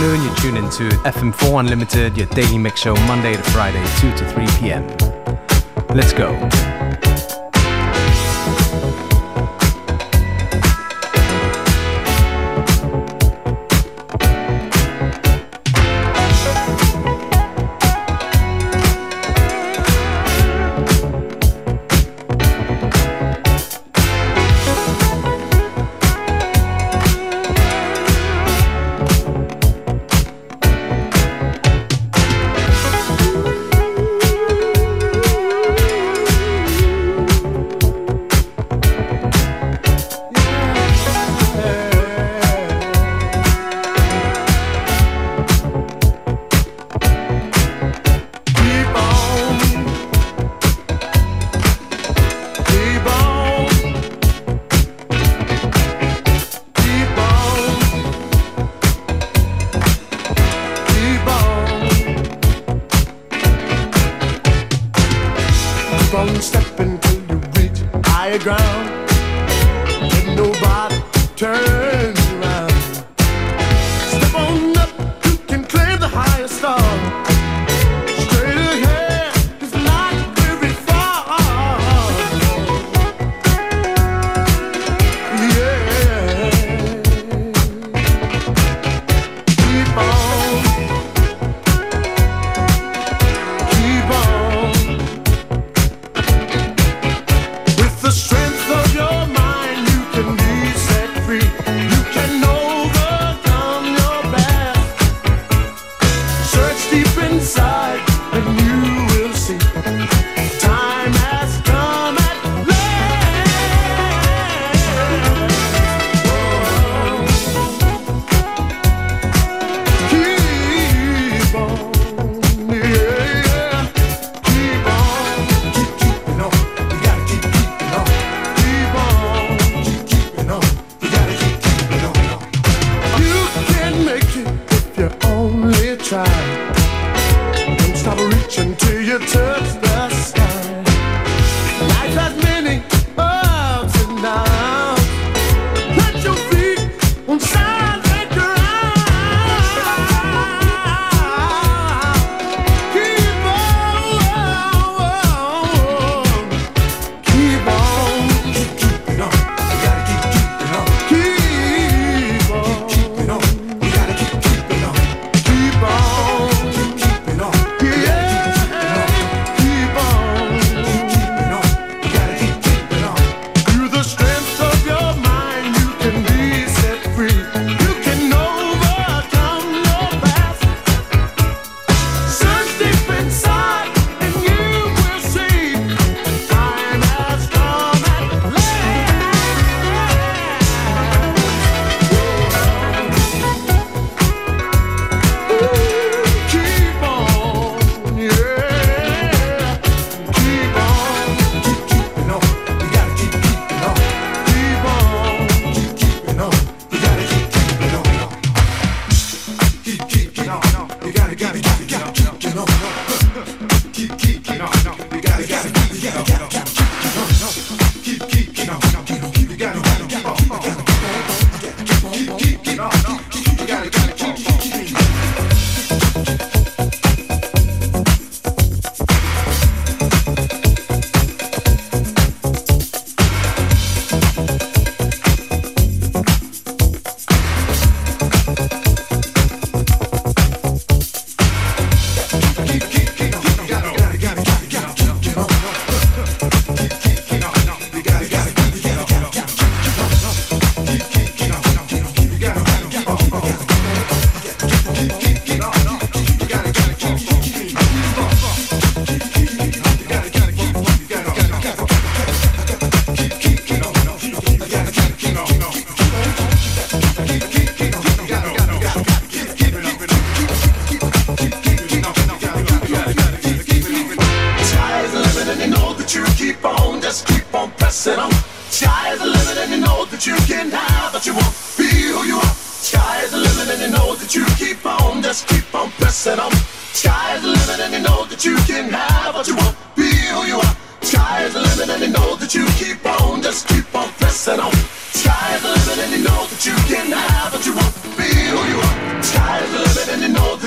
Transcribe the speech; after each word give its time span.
afternoon. 0.00 0.24
You're 0.24 0.34
into 0.56 0.96
FM4 1.04 1.60
Unlimited, 1.60 2.16
your 2.16 2.26
daily 2.28 2.58
mix 2.58 2.80
show, 2.80 2.94
Monday 3.06 3.34
to 3.34 3.42
Friday, 3.42 3.84
2 4.00 4.16
to 4.16 4.32
3 4.32 4.46
p.m. 4.58 4.86
Let's 5.94 6.12
go. 6.12 6.79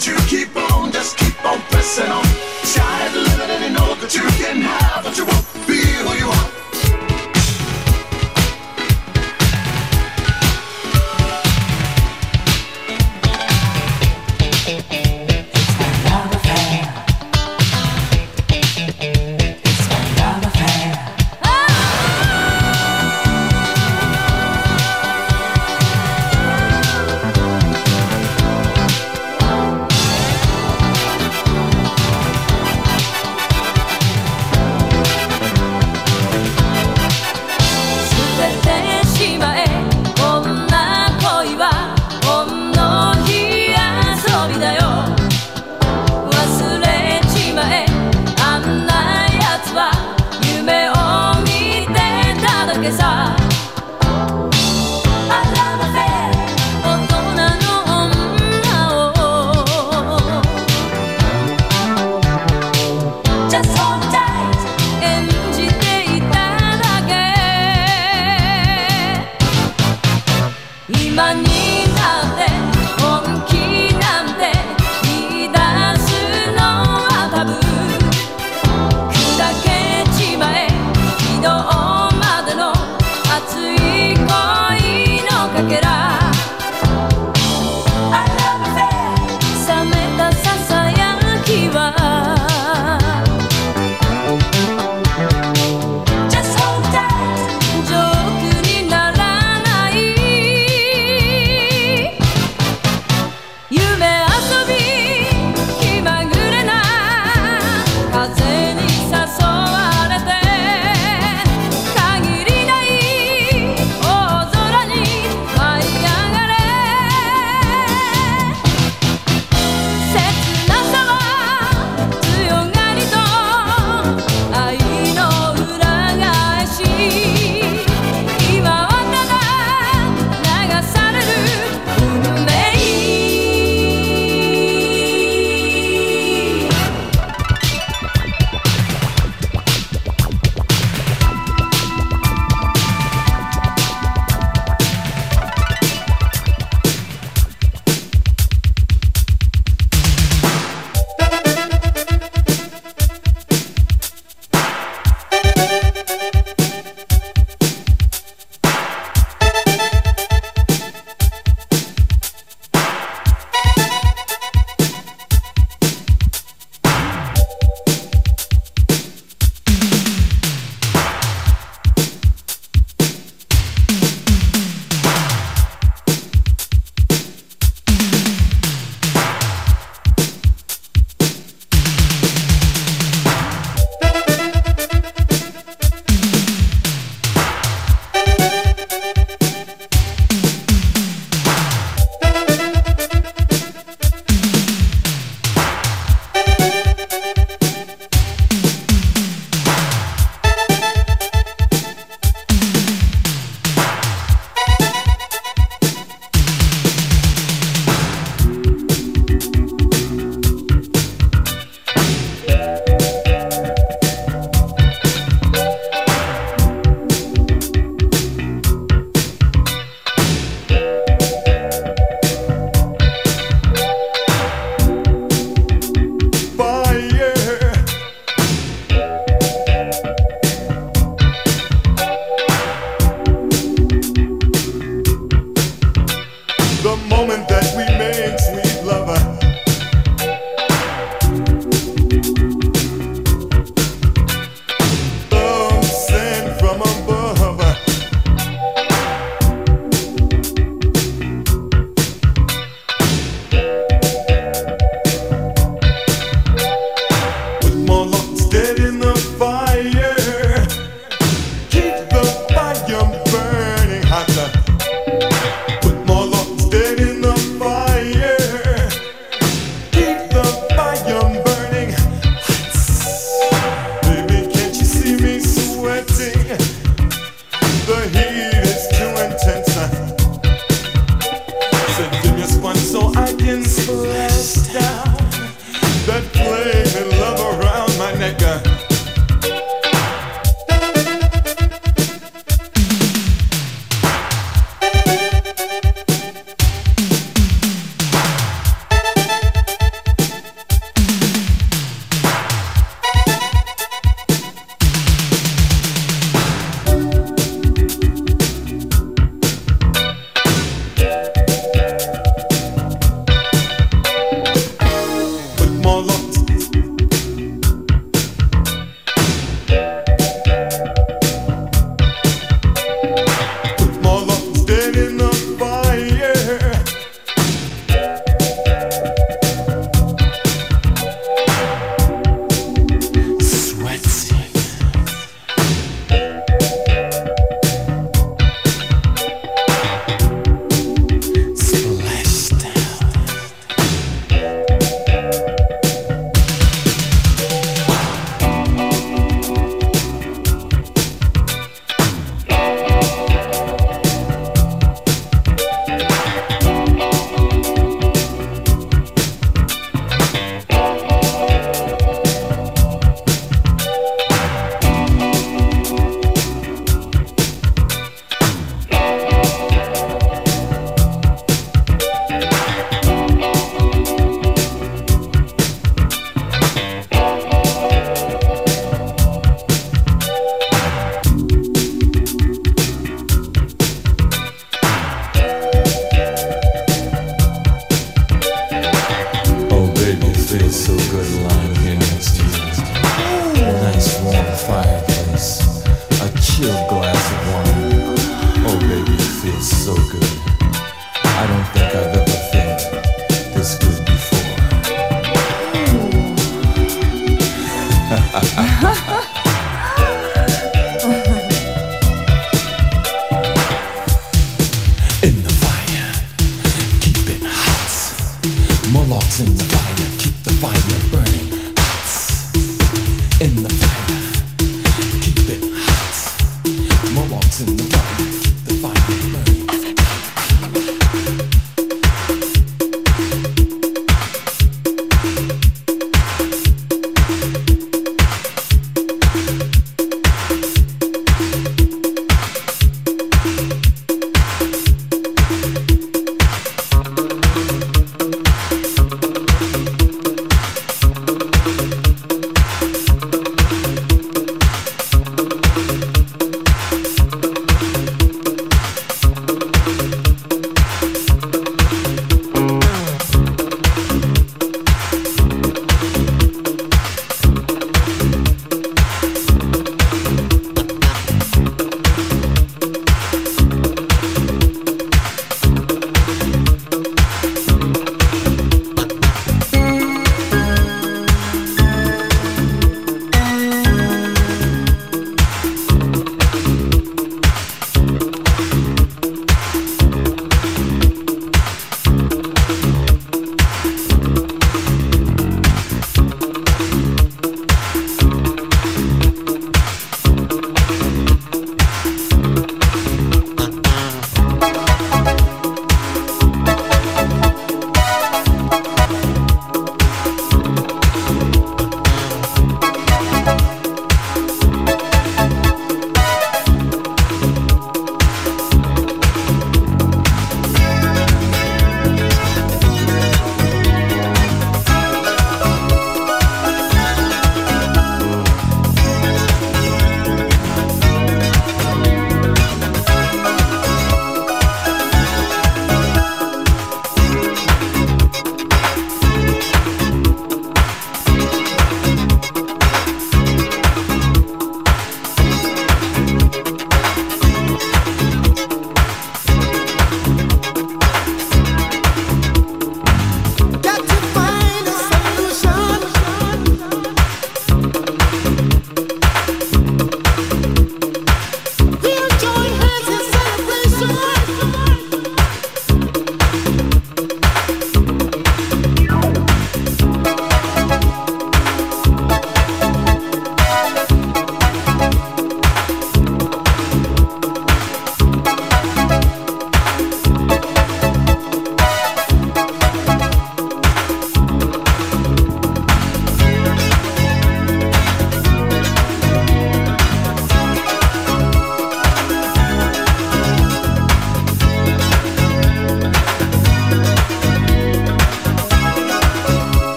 But 0.00 0.06
you 0.06 0.16
keep 0.28 0.56
on, 0.56 0.90
just 0.92 1.18
keep 1.18 1.44
on 1.44 1.60
pressing 1.68 2.10
on. 2.10 2.24
Tired 2.72 3.14
of 3.14 3.22
living 3.22 3.50
and 3.50 3.64
you 3.64 3.70
know 3.78 3.94
that 3.96 4.14
you 4.14 4.22
can 4.42 4.62
have. 4.62 4.79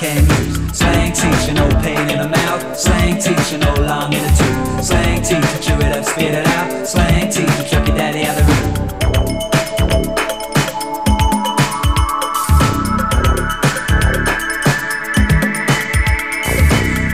can 0.00 0.24
use. 0.24 0.78
Slang 0.78 1.12
teacher, 1.12 1.52
no 1.52 1.68
pain 1.82 2.08
in 2.08 2.18
the 2.18 2.28
mouth. 2.28 2.74
Slang 2.74 3.20
teacher, 3.20 3.58
no 3.58 3.74
long 3.84 4.10
in 4.14 4.22
the 4.22 4.32
tooth. 4.40 4.84
Slang 4.84 5.20
teacher, 5.20 5.58
chew 5.60 5.74
it 5.74 5.92
up, 5.94 6.04
spit 6.06 6.32
it 6.32 6.46
out. 6.46 6.86
Slang 6.88 7.30
teacher, 7.30 7.64
chuck 7.68 7.86
your 7.86 7.96
daddy 7.98 8.24
out 8.24 8.34
the 8.34 8.44
room. 8.48 8.72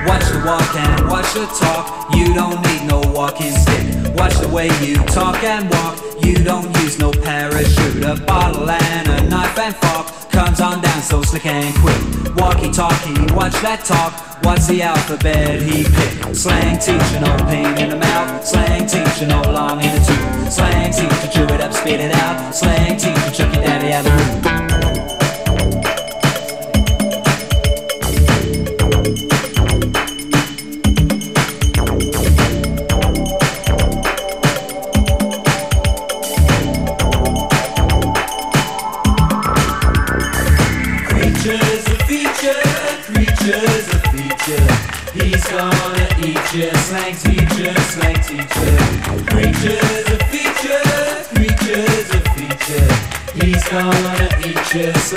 Watch 0.07 0.27
the 0.31 0.41
walk 0.47 0.77
and 0.77 1.09
watch 1.09 1.35
the 1.35 1.47
talk. 1.59 2.15
You 2.15 2.35
don't 2.35 2.63
need 2.69 2.87
no 2.87 3.01
walking 3.13 3.51
stick. 3.51 4.15
Watch 4.15 4.39
the 4.39 4.49
way 4.49 4.69
you 4.81 4.95
talk 5.07 5.43
and 5.43 5.69
walk. 5.71 5.99
You 6.23 6.35
don't 6.45 6.71
use 6.83 7.01
no 7.01 7.11
parachute. 7.11 8.05
A 8.05 8.15
bottle 8.15 8.71
and 8.71 9.09
a 9.09 9.29
knife 9.29 9.59
and 9.59 9.75
fork 9.75 10.31
comes 10.31 10.61
on 10.61 10.86
so 11.07 11.23
slick 11.23 11.47
and 11.47 11.75
quick. 11.77 12.37
Walkie 12.37 12.71
talkie, 12.71 13.15
watch 13.33 13.55
that 13.63 13.85
talk. 13.85 14.13
What's 14.45 14.67
the 14.67 14.83
alphabet 14.83 15.63
he 15.63 15.85
picked? 15.85 16.37
Slang 16.37 16.79
teacher, 16.79 17.21
no 17.21 17.37
pain 17.47 17.79
in 17.79 17.91
the 17.91 17.97
mouth. 17.97 18.45
Slang 18.45 18.87
teacher, 18.87 19.27
no 19.27 19.41
long 19.43 19.81
in 19.81 19.93
the 19.95 20.03
tooth. 20.05 20.53
Slang 20.53 20.93
teacher, 20.93 21.29
chew 21.33 21.55
it 21.55 21.61
up, 21.61 21.73
spit 21.73 22.01
it 22.01 22.13
out. 22.13 22.55
Slang 22.55 22.99
teacher, 22.99 23.31
chuck 23.31 23.55
your 23.55 23.63
daddy 23.63 23.93
out 23.93 24.05
the 24.05 24.51
room. 24.51 24.56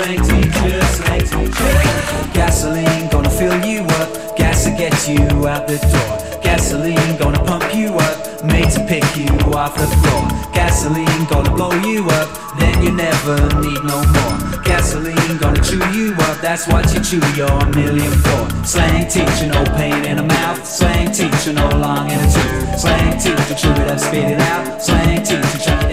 Teacher, 0.06 0.40
teacher. 1.24 2.30
Gasoline 2.32 3.08
gonna 3.10 3.30
fill 3.30 3.64
you 3.64 3.82
up, 3.82 4.36
gas 4.36 4.64
to 4.64 4.70
get 4.70 4.94
you 5.08 5.46
out 5.46 5.66
the 5.66 5.78
door. 5.78 6.40
Gasoline 6.42 7.16
gonna 7.18 7.42
pump 7.44 7.74
you 7.74 7.94
up, 7.94 8.44
made 8.44 8.70
to 8.70 8.80
pick 8.86 9.04
you 9.16 9.28
off 9.52 9.76
the 9.76 9.86
floor. 10.00 10.52
Gasoline 10.54 11.24
gonna 11.28 11.50
blow 11.50 11.72
you 11.84 12.06
up, 12.08 12.28
then 12.58 12.82
you 12.82 12.92
never 12.92 13.36
need 13.60 13.82
no 13.84 14.02
more. 14.14 14.62
Gasoline 14.64 15.38
gonna 15.38 15.62
chew 15.62 15.84
you 15.92 16.14
up, 16.14 16.40
that's 16.40 16.66
what 16.68 16.92
you 16.94 17.00
chew 17.00 17.24
your 17.36 17.64
million 17.74 18.12
for. 18.24 18.64
Slang 18.64 19.08
teacher, 19.08 19.46
no 19.46 19.64
pain 19.76 20.04
in 20.04 20.16
the 20.16 20.22
mouth. 20.22 20.64
Slang 20.64 21.12
teacher, 21.12 21.52
no 21.52 21.68
long 21.76 22.10
in 22.10 22.18
the 22.18 22.26
tooth. 22.26 22.80
Slang 22.80 23.18
teacher, 23.18 23.54
chew 23.54 23.72
it 23.82 23.90
up, 23.90 23.98
spit 23.98 24.32
it 24.32 24.40
out. 24.40 24.82
Slang 24.82 25.22
teacher, 25.22 25.58
chuck 25.58 25.89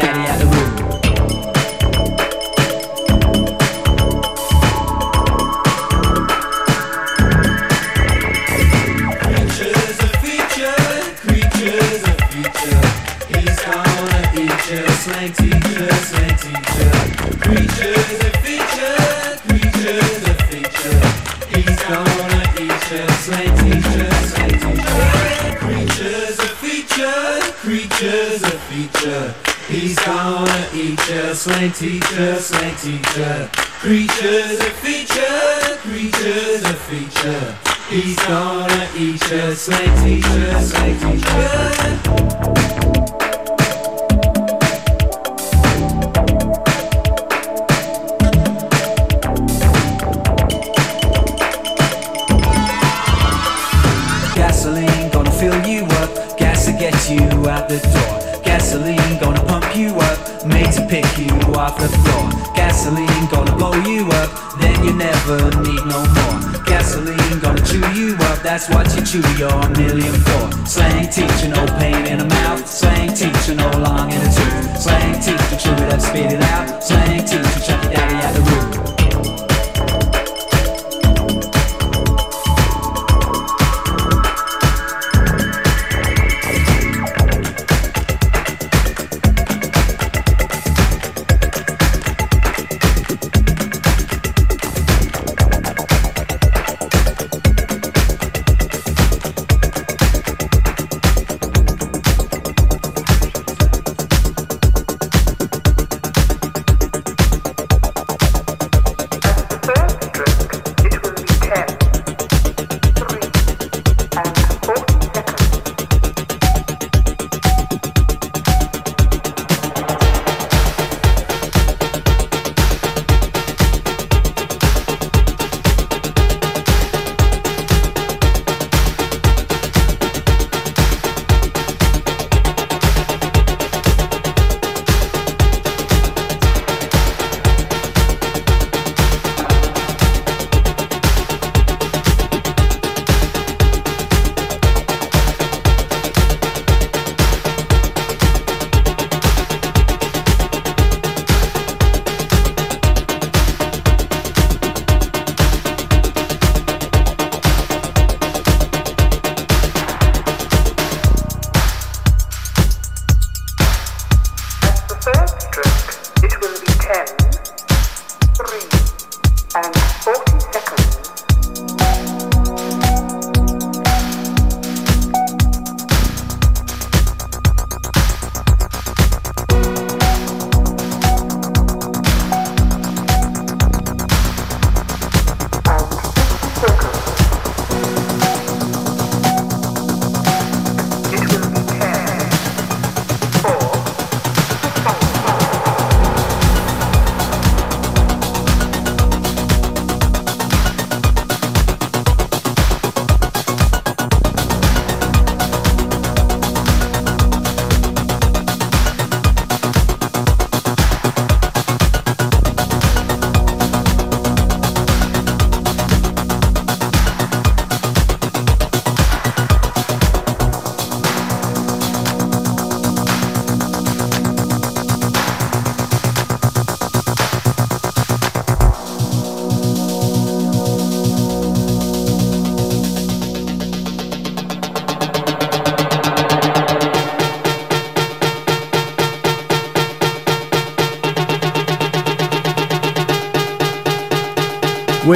teacher, 31.77 32.35
slang 32.39 32.75
teacher. 32.75 33.49
Creatures 33.53 34.59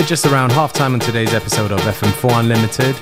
We're 0.02 0.08
just 0.08 0.26
around 0.26 0.52
half 0.52 0.74
time 0.74 0.96
on 0.96 1.00
today's 1.00 1.32
episode 1.32 1.72
of 1.72 1.80
FM4 1.82 2.40
Unlimited. 2.40 2.96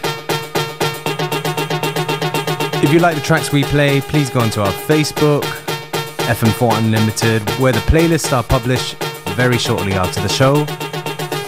If 2.84 2.92
you 2.92 3.00
like 3.00 3.16
the 3.16 3.22
tracks 3.22 3.54
we 3.54 3.64
play, 3.64 4.02
please 4.02 4.30
go 4.30 4.42
onto 4.42 4.60
our 4.60 4.74
Facebook, 4.74 5.44
FM4 6.28 6.78
Unlimited, 6.78 7.50
where 7.52 7.72
the 7.72 7.80
playlists 7.80 8.34
are 8.34 8.44
published 8.44 8.96
very 9.30 9.58
shortly 9.58 9.94
after 9.94 10.20
the 10.20 10.28
show. 10.28 10.66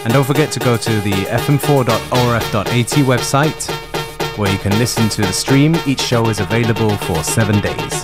And 0.05 0.13
don't 0.13 0.23
forget 0.23 0.53
to 0.53 0.59
go 0.61 0.77
to 0.77 1.01
the 1.01 1.11
fm4.orf.at 1.11 2.67
website, 3.05 4.37
where 4.37 4.49
you 4.49 4.57
can 4.57 4.71
listen 4.79 5.09
to 5.09 5.21
the 5.21 5.33
stream. 5.33 5.75
Each 5.85 6.01
show 6.01 6.29
is 6.29 6.39
available 6.39 6.95
for 6.95 7.21
seven 7.25 7.59
days. 7.59 8.00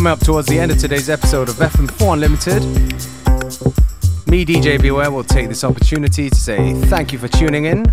Coming 0.00 0.12
up 0.12 0.20
towards 0.20 0.48
the 0.48 0.58
end 0.58 0.72
of 0.72 0.78
today's 0.78 1.10
episode 1.10 1.50
of 1.50 1.56
FM4 1.56 2.14
Unlimited. 2.14 2.64
Me, 4.26 4.46
DJ 4.46 4.80
Beware, 4.80 5.10
will 5.10 5.22
take 5.22 5.46
this 5.48 5.62
opportunity 5.62 6.30
to 6.30 6.36
say 6.36 6.72
thank 6.84 7.12
you 7.12 7.18
for 7.18 7.28
tuning 7.28 7.66
in. 7.66 7.84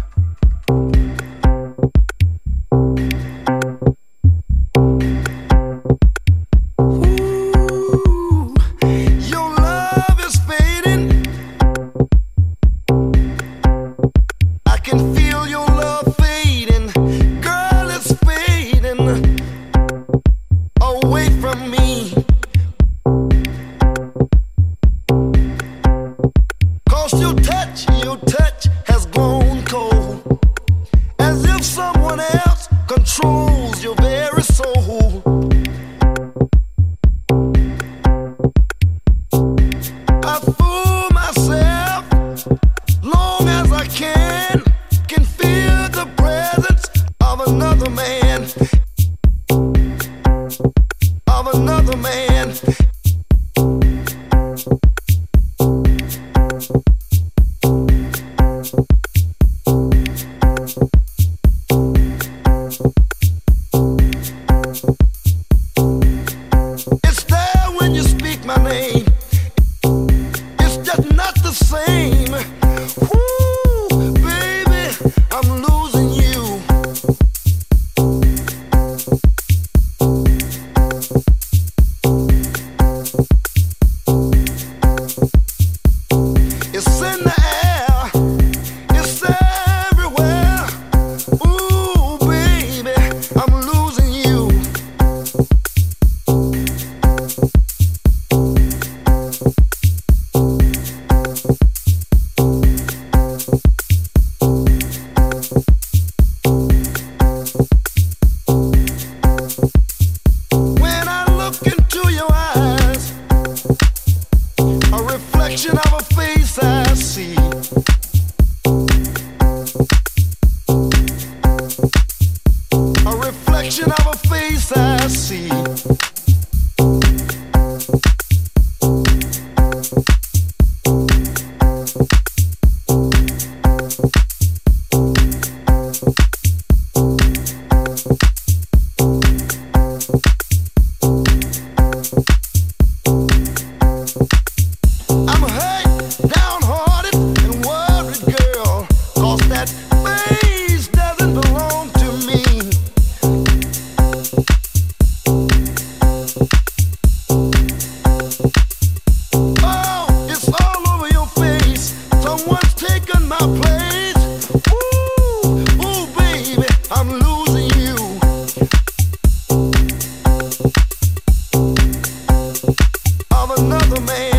man. 174.07 174.36